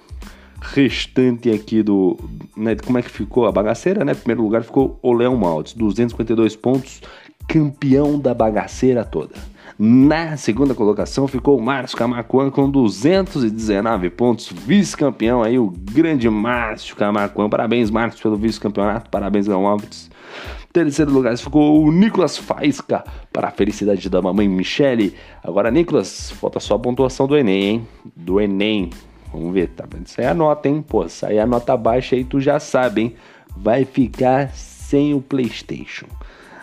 restante 0.60 1.50
aqui 1.50 1.82
do. 1.82 2.18
Né, 2.56 2.74
como 2.74 2.98
é 2.98 3.02
que 3.02 3.10
ficou 3.10 3.46
a 3.46 3.52
bagaceira, 3.52 4.04
né? 4.04 4.14
Primeiro 4.14 4.42
lugar 4.42 4.64
ficou 4.64 4.98
o 5.00 5.12
Leão 5.12 5.36
Maltes, 5.36 5.74
252 5.74 6.56
pontos 6.56 7.00
campeão 7.48 8.18
da 8.18 8.34
bagaceira 8.34 9.04
toda. 9.04 9.34
Na 9.78 10.38
segunda 10.38 10.74
colocação 10.74 11.28
ficou 11.28 11.58
o 11.58 11.62
Márcio 11.62 11.98
Camacuan 11.98 12.50
com 12.50 12.70
219 12.70 14.08
pontos, 14.08 14.50
vice-campeão 14.50 15.42
aí, 15.42 15.58
o 15.58 15.70
grande 15.70 16.30
Márcio 16.30 16.96
Camacuan. 16.96 17.50
Parabéns, 17.50 17.90
Márcio, 17.90 18.22
pelo 18.22 18.36
vice-campeonato, 18.36 19.10
parabéns, 19.10 19.46
Gão. 19.46 19.76
Terceiro 20.72 21.10
lugar 21.10 21.36
ficou 21.36 21.84
o 21.84 21.92
Nicolas 21.92 22.38
Faisca, 22.38 23.04
para 23.30 23.48
a 23.48 23.50
felicidade 23.50 24.08
da 24.08 24.22
mamãe 24.22 24.48
Michele. 24.48 25.14
Agora, 25.44 25.70
Nicolas, 25.70 26.30
falta 26.30 26.58
só 26.58 26.76
a 26.76 26.78
pontuação 26.78 27.26
do 27.26 27.36
Enem, 27.36 27.62
hein? 27.62 27.88
Do 28.16 28.40
Enem. 28.40 28.88
Vamos 29.30 29.52
ver, 29.52 29.68
tá 29.68 29.84
vendo? 29.86 30.06
Isso 30.06 30.18
aí 30.18 30.26
é 30.26 30.30
a 30.30 30.34
nota, 30.34 30.70
hein? 30.70 30.82
Pô, 30.86 31.06
sair 31.06 31.38
a 31.38 31.46
nota 31.46 31.76
baixa 31.76 32.16
aí, 32.16 32.24
tu 32.24 32.40
já 32.40 32.58
sabe, 32.58 33.02
hein? 33.02 33.14
Vai 33.54 33.84
ficar 33.84 34.48
sem 34.54 35.12
o 35.12 35.20
PlayStation. 35.20 36.06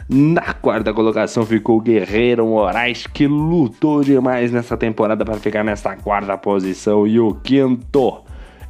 Na 0.09 0.53
quarta 0.53 0.93
colocação 0.93 1.45
ficou 1.45 1.77
o 1.77 1.81
Guerreiro 1.81 2.45
Moraes, 2.45 3.07
que 3.07 3.25
lutou 3.25 4.03
demais 4.03 4.51
nessa 4.51 4.75
temporada 4.75 5.23
para 5.23 5.35
ficar 5.35 5.63
nessa 5.63 5.95
quarta 5.95 6.37
posição. 6.37 7.07
E 7.07 7.19
o 7.19 7.35
quinto, 7.35 8.21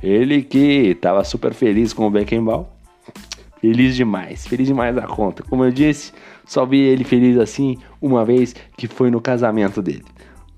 ele 0.01 0.43
que 0.43 0.91
estava 0.91 1.23
super 1.23 1.53
feliz 1.53 1.91
com 1.91 2.07
o 2.07 2.11
Beckenbauer, 2.11 2.65
Feliz 3.63 3.95
demais, 3.95 4.45
feliz 4.45 4.67
demais 4.67 4.93
da 4.93 5.03
conta. 5.03 5.41
Como 5.41 5.63
eu 5.63 5.71
disse, 5.71 6.11
só 6.43 6.65
vi 6.65 6.79
ele 6.79 7.05
feliz 7.05 7.37
assim 7.37 7.77
uma 8.01 8.25
vez 8.25 8.53
que 8.75 8.89
foi 8.89 9.09
no 9.09 9.21
casamento 9.21 9.81
dele. 9.81 10.03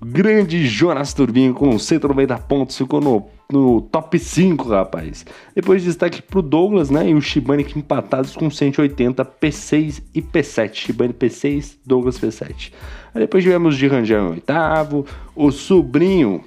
Grande 0.04 0.66
Jonas 0.66 1.14
Turbinho 1.14 1.54
com 1.54 1.78
190 1.78 2.36
pontos, 2.38 2.76
ficou 2.76 3.00
no, 3.00 3.26
no 3.50 3.80
top 3.80 4.18
5, 4.18 4.68
rapaz. 4.68 5.24
Depois 5.54 5.82
destaque 5.82 6.20
pro 6.20 6.42
Douglas, 6.42 6.90
né? 6.90 7.08
E 7.08 7.14
o 7.14 7.20
Shibane 7.20 7.64
que 7.64 7.78
empatados 7.78 8.36
com 8.36 8.50
180, 8.50 9.24
P6 9.24 10.02
e 10.14 10.20
P7. 10.20 10.74
Shibane 10.74 11.14
P6, 11.14 11.76
Douglas 11.84 12.20
P7. 12.20 12.72
Aí 13.14 13.20
depois 13.22 13.42
tivemos 13.42 13.76
de 13.76 13.86
Ranjão 13.86 14.32
oitavo, 14.32 15.06
o 15.34 15.50
sobrinho, 15.50 16.44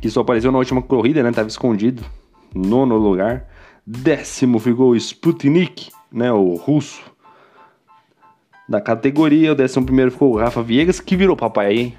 que 0.00 0.08
só 0.08 0.20
apareceu 0.20 0.52
na 0.52 0.58
última 0.58 0.80
corrida, 0.80 1.20
né? 1.20 1.32
Tava 1.32 1.48
escondido, 1.48 2.04
nono 2.54 2.96
lugar. 2.96 3.48
Décimo 3.84 4.60
ficou 4.60 4.90
o 4.90 4.96
Sputnik, 4.96 5.90
né? 6.12 6.32
O 6.32 6.54
russo 6.54 7.02
da 8.68 8.80
categoria. 8.80 9.50
O 9.50 9.56
décimo 9.56 9.84
primeiro 9.84 10.12
ficou 10.12 10.32
o 10.32 10.36
Rafa 10.36 10.62
Viegas, 10.62 11.00
que 11.00 11.16
virou 11.16 11.36
papai 11.36 11.66
aí. 11.66 11.94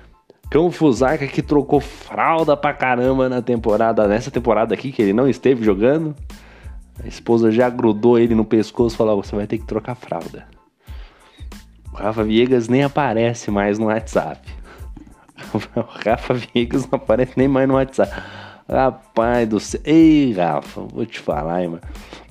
Cão 0.50 0.72
Fusarca 0.72 1.26
que 1.28 1.42
trocou 1.42 1.80
fralda 1.80 2.56
pra 2.56 2.74
caramba 2.74 3.28
na 3.28 3.42
temporada, 3.42 4.08
nessa 4.08 4.30
temporada 4.30 4.74
aqui 4.74 4.92
que 4.92 5.02
ele 5.02 5.14
não 5.14 5.28
esteve 5.28 5.64
jogando. 5.64 6.16
A 7.04 7.08
esposa 7.08 7.52
já 7.52 7.70
grudou 7.70 8.20
ele 8.20 8.36
no 8.36 8.46
pescoço 8.46 8.96
e 8.96 8.98
falou: 8.98 9.24
Você 9.24 9.36
vai 9.36 9.48
ter 9.48 9.58
que 9.58 9.66
trocar 9.66 9.96
fralda. 9.96 10.46
O 11.92 11.96
Rafa 11.96 12.24
Viegas 12.24 12.68
nem 12.68 12.84
aparece 12.84 13.52
mais 13.52 13.78
no 13.80 13.86
WhatsApp. 13.86 14.42
O 15.54 15.82
Rafa 16.06 16.34
Viegas 16.34 16.90
não 16.90 16.98
aparece 16.98 17.34
nem 17.36 17.48
mais 17.48 17.68
no 17.68 17.74
WhatsApp. 17.76 18.12
Rapaz 18.68 19.48
do 19.48 19.60
céu. 19.60 19.82
Ei, 19.84 20.32
Rafa, 20.34 20.82
vou 20.82 21.06
te 21.06 21.20
falar, 21.20 21.64
hein, 21.64 21.70
mano. 21.70 21.82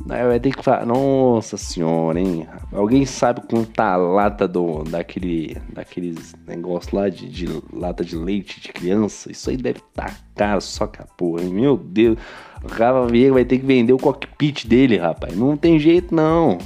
Vai 0.06 0.40
ter 0.40 0.54
que 0.54 0.62
falar. 0.62 0.86
Nossa 0.86 1.56
senhora, 1.56 2.18
hein? 2.18 2.46
Alguém 2.72 3.04
sabe 3.04 3.42
tá 3.74 3.92
a 3.92 3.96
lata 3.96 4.48
do, 4.48 4.82
daquele, 4.84 5.56
daqueles 5.72 6.34
negócios 6.46 6.92
lá 6.92 7.08
de, 7.08 7.28
de, 7.28 7.46
lata 7.72 8.04
de 8.04 8.16
leite 8.16 8.60
de 8.60 8.68
criança? 8.68 9.30
Isso 9.30 9.50
aí 9.50 9.56
deve 9.56 9.80
tá 9.94 10.10
caro, 10.34 10.60
só 10.60 10.86
que 10.86 11.02
a 11.02 11.06
porra, 11.16 11.42
hein? 11.42 11.52
Meu 11.52 11.76
Deus. 11.76 12.18
O 12.64 12.68
Rafa 12.68 13.06
Vieira 13.06 13.34
vai 13.34 13.44
ter 13.44 13.58
que 13.58 13.66
vender 13.66 13.92
o 13.92 13.98
cockpit 13.98 14.66
dele, 14.66 14.96
rapaz. 14.96 15.36
Não 15.36 15.56
tem 15.56 15.78
jeito, 15.78 16.14
não. 16.14 16.58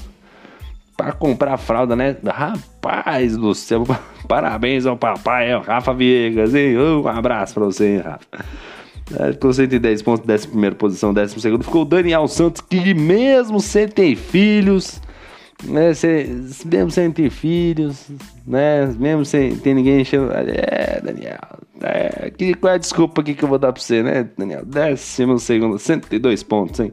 Para 0.97 1.13
comprar 1.13 1.57
fralda, 1.57 1.97
né? 1.97 2.17
Rapaz 2.25 3.37
do 3.37 3.55
céu. 3.55 3.85
Parabéns 4.29 4.87
ao 4.87 4.97
papai, 4.97 5.59
Rafa 5.59 5.93
Viegas, 5.93 6.55
hein? 6.55 6.79
Um 6.79 7.07
abraço 7.09 7.55
pra 7.55 7.65
você, 7.65 7.97
hein, 7.97 7.99
Rafa. 7.99 8.27
É, 9.15 9.33
com 9.35 9.53
110 9.53 10.03
pontos, 10.03 10.29
11 10.29 10.49
primeira 10.49 10.75
posição, 10.75 11.15
12 11.15 11.41
segundo 11.41 11.63
ficou 11.63 11.83
o 11.83 11.85
Daniel 11.85 12.27
Santos, 12.27 12.61
que 12.61 12.93
mesmo 12.93 13.61
sem 13.61 13.87
ter 13.87 14.17
filhos, 14.17 15.01
né, 15.65 15.95
sem, 15.95 16.27
mesmo 16.65 16.91
sem 16.91 17.13
ter 17.13 17.31
filhos, 17.31 18.09
né, 18.45 18.87
mesmo 18.99 19.25
sem 19.25 19.55
ter 19.57 19.75
ninguém 19.75 20.01
enchendo, 20.01 20.33
é, 20.33 21.01
Daniel, 21.01 21.39
é, 21.81 22.31
que, 22.37 22.55
qual 22.55 22.73
é 22.73 22.77
a 22.77 22.79
desculpa 22.79 23.21
aqui 23.21 23.35
que 23.35 23.45
eu 23.45 23.49
vou 23.49 23.59
dar 23.59 23.73
pra 23.73 23.81
você, 23.81 24.03
né, 24.03 24.29
Daniel? 24.37 24.65
Décimo 24.65 25.39
segundo, 25.39 25.79
102 25.79 26.43
pontos, 26.43 26.81
hein? 26.81 26.93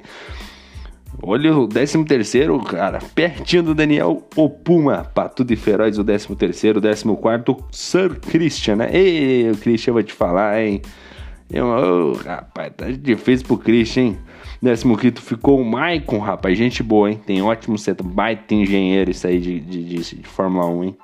Olha 1.21 1.55
o 1.55 1.67
13 1.67 2.03
terceiro, 2.05 2.59
cara, 2.59 2.99
pertinho 3.15 3.63
do 3.63 3.75
Daniel 3.75 4.27
Opuma, 4.35 5.09
Pato 5.13 5.43
de 5.43 5.55
Feroz, 5.55 5.97
o 5.97 6.03
13 6.03 6.35
terceiro, 6.35 6.81
14 6.81 7.15
quarto, 7.15 7.57
Sir 7.71 8.19
Christian, 8.19 8.77
né? 8.77 8.89
Ei, 8.91 9.49
o 9.49 9.57
Christian, 9.57 9.93
vou 9.93 10.03
te 10.03 10.11
falar, 10.11 10.61
hein? 10.61 10.81
Eu, 11.49 11.67
oh, 11.67 12.13
rapaz, 12.13 12.73
tá 12.75 12.89
difícil 12.89 13.45
pro 13.45 13.57
Christian, 13.57 14.03
hein? 14.03 14.17
Décimo 14.61 14.97
quinto 14.97 15.21
ficou 15.21 15.59
o 15.59 15.65
Maicon, 15.65 16.19
rapaz, 16.19 16.57
gente 16.57 16.81
boa, 16.81 17.11
hein? 17.11 17.19
Tem 17.25 17.41
ótimo 17.41 17.77
setup, 17.77 18.09
baita 18.09 18.55
engenheiro 18.55 19.11
isso 19.11 19.27
aí 19.27 19.39
de, 19.39 19.59
de, 19.59 19.83
de, 19.83 20.15
de 20.15 20.27
Fórmula 20.27 20.65
1, 20.67 20.83
hein? 20.85 20.97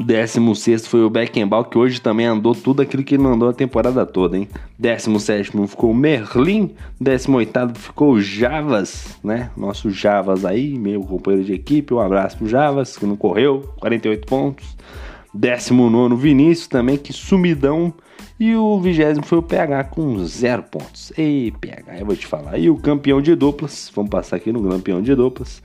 Décimo 0.00 0.54
sexto 0.54 0.88
foi 0.88 1.02
o 1.02 1.10
Beckenbauer, 1.10 1.68
que 1.68 1.76
hoje 1.76 2.00
também 2.00 2.24
andou 2.24 2.54
tudo 2.54 2.80
aquilo 2.80 3.02
que 3.02 3.16
ele 3.16 3.22
não 3.24 3.32
andou 3.32 3.48
a 3.48 3.52
temporada 3.52 4.06
toda, 4.06 4.38
hein? 4.38 4.48
Décimo 4.78 5.18
sétimo 5.18 5.66
ficou 5.66 5.90
o 5.90 5.94
Merlin. 5.94 6.72
Décimo 7.00 7.38
oitavo 7.38 7.76
ficou 7.76 8.12
o 8.12 8.20
Javas, 8.20 9.18
né? 9.24 9.50
Nosso 9.56 9.90
Javas 9.90 10.44
aí, 10.44 10.78
meu 10.78 11.00
companheiro 11.00 11.44
de 11.44 11.52
equipe. 11.52 11.92
Um 11.92 11.98
abraço 11.98 12.38
pro 12.38 12.46
Javas, 12.46 12.96
que 12.96 13.04
não 13.04 13.16
correu, 13.16 13.74
48 13.80 14.24
pontos. 14.24 14.76
Décimo 15.34 15.90
nono, 15.90 16.16
Vinícius 16.16 16.68
também, 16.68 16.96
que 16.96 17.12
sumidão 17.12 17.92
e 18.38 18.54
o 18.54 18.78
vigésimo 18.80 19.24
foi 19.24 19.38
o 19.38 19.42
PH 19.42 19.84
com 19.84 20.24
zero 20.24 20.62
pontos. 20.62 21.12
Ei, 21.18 21.52
PH, 21.60 21.98
eu 21.98 22.06
vou 22.06 22.14
te 22.14 22.26
falar. 22.26 22.58
E 22.58 22.70
o 22.70 22.76
campeão 22.76 23.20
de 23.20 23.34
duplas, 23.34 23.90
vamos 23.94 24.10
passar 24.10 24.36
aqui 24.36 24.52
no 24.52 24.62
campeão 24.68 25.02
de 25.02 25.14
duplas. 25.14 25.62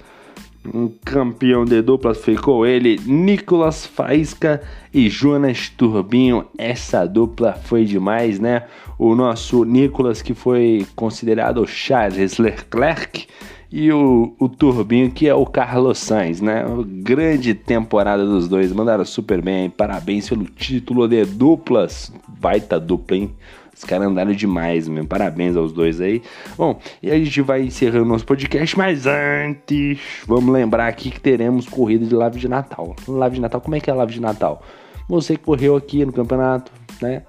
Um 0.74 0.88
campeão 1.04 1.66
de 1.66 1.82
duplas 1.82 2.24
ficou 2.24 2.66
ele, 2.66 2.98
Nicolas 3.06 3.86
Faísca 3.86 4.62
e 4.94 5.10
Jonas 5.10 5.70
Turbinho. 5.70 6.46
Essa 6.58 7.06
dupla 7.06 7.54
foi 7.54 7.84
demais, 7.84 8.40
né? 8.40 8.64
O 8.98 9.14
nosso 9.14 9.66
Nicolas, 9.66 10.22
que 10.22 10.34
foi 10.34 10.88
considerado 10.96 11.68
Charles 11.68 12.38
Leclerc, 12.38 13.28
e 13.76 13.92
o, 13.92 14.36
o 14.38 14.48
Turbinho, 14.48 15.10
que 15.10 15.28
é 15.28 15.34
o 15.34 15.48
Carlos 15.48 15.98
Sainz, 15.98 16.40
né? 16.40 16.64
Grande 17.02 17.56
temporada 17.56 18.24
dos 18.24 18.48
dois, 18.48 18.72
mandaram 18.72 19.04
super 19.04 19.42
bem, 19.42 19.68
parabéns 19.68 20.30
pelo 20.30 20.46
título 20.46 21.08
de 21.08 21.26
duplas, 21.26 22.14
baita 22.28 22.80
dupla, 22.80 23.18
hein? 23.18 23.36
Os 23.76 23.84
caras 23.84 24.08
andaram 24.10 24.32
demais 24.32 24.88
mesmo, 24.88 25.08
parabéns 25.08 25.58
aos 25.58 25.74
dois 25.74 26.00
aí. 26.00 26.22
Bom, 26.56 26.80
e 27.02 27.10
a 27.10 27.18
gente 27.18 27.42
vai 27.42 27.64
encerrando 27.64 28.06
nosso 28.06 28.24
podcast, 28.24 28.78
mas 28.78 29.08
antes, 29.08 30.00
vamos 30.28 30.54
lembrar 30.54 30.88
aqui 30.88 31.10
que 31.10 31.20
teremos 31.20 31.68
corrida 31.68 32.06
de 32.06 32.14
live 32.14 32.40
de 32.40 32.48
Natal. 32.48 32.96
Live 33.08 33.38
de 33.38 33.42
Natal, 33.42 33.60
como 33.60 33.76
é 33.76 33.80
que 33.80 33.90
é 33.90 33.94
a 33.94 33.96
live 33.96 34.14
de 34.14 34.22
Natal? 34.22 34.62
Você 35.10 35.36
que 35.36 35.44
correu 35.44 35.76
aqui 35.76 36.06
no 36.06 36.14
campeonato, 36.14 36.72
né? 37.02 37.24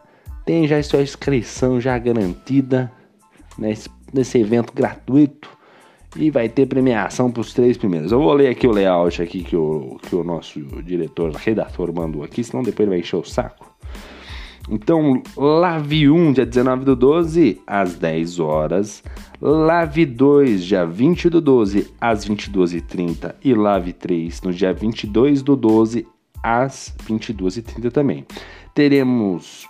Tem 0.44 0.68
já 0.68 0.82
sua 0.82 1.00
inscrição 1.00 1.80
já 1.80 1.96
garantida 1.96 2.92
né? 3.56 3.72
nesse 4.12 4.38
evento 4.38 4.74
gratuito 4.74 5.53
e 6.16 6.30
vai 6.30 6.48
ter 6.48 6.66
premiação 6.66 7.30
para 7.30 7.40
os 7.40 7.52
três 7.52 7.76
primeiros. 7.76 8.12
Eu 8.12 8.20
vou 8.20 8.32
ler 8.32 8.48
aqui 8.48 8.66
o 8.66 8.72
layout 8.72 9.20
aqui 9.20 9.42
que 9.42 9.56
o, 9.56 9.98
que 10.02 10.14
o 10.14 10.22
nosso 10.22 10.60
diretor, 10.82 11.32
redator 11.32 11.92
mandou 11.92 12.22
aqui, 12.22 12.42
senão 12.42 12.62
depois 12.62 12.86
ele 12.86 12.96
vai 12.96 13.00
encher 13.00 13.16
o 13.16 13.24
saco. 13.24 13.74
Então, 14.70 15.22
Lave 15.36 16.08
1, 16.08 16.32
dia 16.32 16.46
19 16.46 16.84
do 16.84 16.96
12, 16.96 17.60
às 17.66 17.96
10 17.96 18.40
horas. 18.40 19.02
Lave 19.40 20.06
2, 20.06 20.64
dia 20.64 20.86
20 20.86 21.28
do 21.28 21.40
12, 21.40 21.92
às 22.00 22.26
22h30. 22.26 23.34
E 23.44 23.52
Lave 23.52 23.92
3, 23.92 24.40
no 24.42 24.52
dia 24.52 24.72
22 24.72 25.42
do 25.42 25.54
12, 25.54 26.06
às 26.42 26.94
22h30 27.06 27.92
também. 27.92 28.24
Teremos 28.74 29.68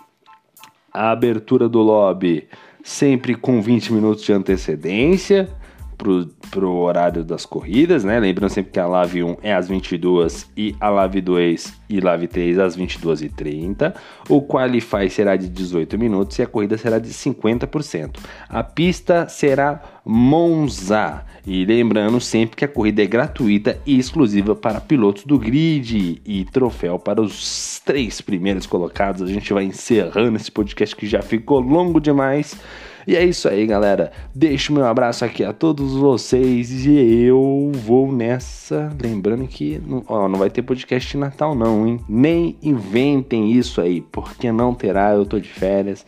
a 0.93 1.11
abertura 1.11 1.67
do 1.67 1.81
lobby 1.81 2.47
sempre 2.81 3.35
com 3.35 3.61
20 3.61 3.91
minutos 3.91 4.23
de 4.23 4.31
antecedência 4.31 5.49
pro, 5.97 6.27
pro 6.51 6.71
horário 6.71 7.23
das 7.23 7.45
corridas, 7.45 8.03
né? 8.03 8.19
Lembrando 8.19 8.51
sempre 8.51 8.71
que 8.71 8.79
a 8.79 8.87
Live 8.87 9.23
1 9.23 9.37
é 9.41 9.53
às 9.53 9.67
22 9.67 10.49
e 10.55 10.75
a 10.79 10.89
Live 10.89 11.21
2 11.21 11.73
e 11.89 11.99
Live 11.99 12.27
3 12.27 12.59
às 12.59 12.75
22 12.75 13.21
e 13.21 13.29
30. 13.29 13.93
O 14.29 14.41
Qualify 14.41 15.09
será 15.09 15.35
de 15.35 15.47
18 15.47 15.97
minutos 15.97 16.37
e 16.39 16.41
a 16.41 16.47
corrida 16.47 16.77
será 16.77 16.99
de 16.99 17.09
50%. 17.09 18.17
A 18.47 18.63
pista 18.63 19.27
será 19.27 19.81
Monza. 20.05 21.23
E 21.47 21.65
lembrando 21.65 22.19
sempre 22.19 22.55
que 22.55 22.65
a 22.65 22.67
corrida 22.67 23.03
é 23.03 23.07
gratuita 23.07 23.79
e 23.85 23.97
exclusiva 23.97 24.55
para 24.55 24.81
pilotos 24.81 25.23
do 25.25 25.37
grid 25.37 26.21
e 26.25 26.45
troféu 26.45 26.97
para 26.99 27.21
os 27.21 27.79
três 27.85 28.21
primeiros 28.21 28.65
colocados. 28.65 29.21
A 29.21 29.27
gente 29.27 29.51
vai 29.53 29.63
encerrando 29.63 30.37
esse 30.37 30.51
podcast 30.51 30.95
que 30.95 31.07
já 31.07 31.21
ficou 31.21 31.59
longo 31.59 31.99
demais. 31.99 32.59
E 33.07 33.15
é 33.15 33.23
isso 33.23 33.47
aí, 33.47 33.67
galera. 33.67 34.11
Deixo 34.33 34.73
meu 34.73 34.85
abraço 34.85 35.23
aqui 35.23 35.43
a 35.43 35.53
todos 35.53 35.93
vocês 35.93 36.85
e 36.85 37.23
eu 37.23 37.71
vou 37.73 38.11
nessa. 38.11 38.91
Lembrando 38.99 39.47
que 39.47 39.79
não, 39.85 40.03
ó, 40.07 40.27
não 40.27 40.39
vai 40.39 40.49
ter 40.49 40.63
podcast 40.63 41.11
de 41.11 41.17
Natal, 41.17 41.53
não, 41.53 41.87
hein? 41.87 41.99
Nem 42.09 42.57
inventem 42.63 43.51
isso 43.51 43.79
aí, 43.79 44.01
porque 44.01 44.51
não 44.51 44.73
terá. 44.73 45.13
Eu 45.13 45.25
tô 45.25 45.39
de 45.39 45.49
férias. 45.49 46.05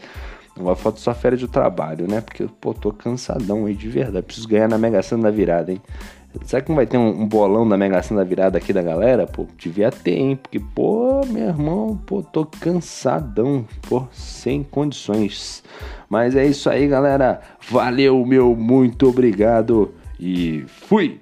Uma 0.60 0.76
foto 0.76 1.00
só 1.00 1.14
férias 1.14 1.40
de 1.40 1.48
trabalho, 1.48 2.08
né? 2.08 2.20
Porque, 2.20 2.48
pô, 2.60 2.74
tô 2.74 2.92
cansadão 2.92 3.68
aí 3.68 3.76
de 3.76 3.88
verdade. 3.88 4.26
Preciso 4.26 4.48
ganhar 4.48 4.68
na 4.68 4.78
Mega 4.78 5.04
Sena 5.04 5.24
da 5.24 5.32
virada, 5.32 5.72
hein? 5.72 5.80
Será 6.46 6.62
que 6.62 6.70
não 6.70 6.76
vai 6.76 6.86
ter 6.86 6.98
um, 6.98 7.28
bolão 7.28 7.68
da 7.68 7.78
Mega 7.78 8.02
Sena 8.02 8.22
da 8.22 8.28
virada 8.28 8.58
aqui 8.58 8.72
da 8.72 8.82
galera? 8.82 9.28
Pô, 9.28 9.46
devia 9.58 9.92
ter, 9.92 10.18
hein? 10.18 10.40
Porque, 10.42 10.60
pô, 10.60 11.22
meu 11.26 11.48
irmão, 11.48 12.00
pô, 12.06 12.22
tô 12.22 12.46
cansadão, 12.46 13.66
pô, 13.88 14.08
sem 14.12 14.64
condições. 14.64 15.64
Mas 16.10 16.36
é 16.36 16.46
isso 16.46 16.70
aí, 16.70 16.88
galera. 16.88 17.42
Valeu, 17.70 18.26
meu 18.26 18.56
muito 18.56 19.10
obrigado 19.10 19.94
e 20.20 20.64
fui! 20.68 21.20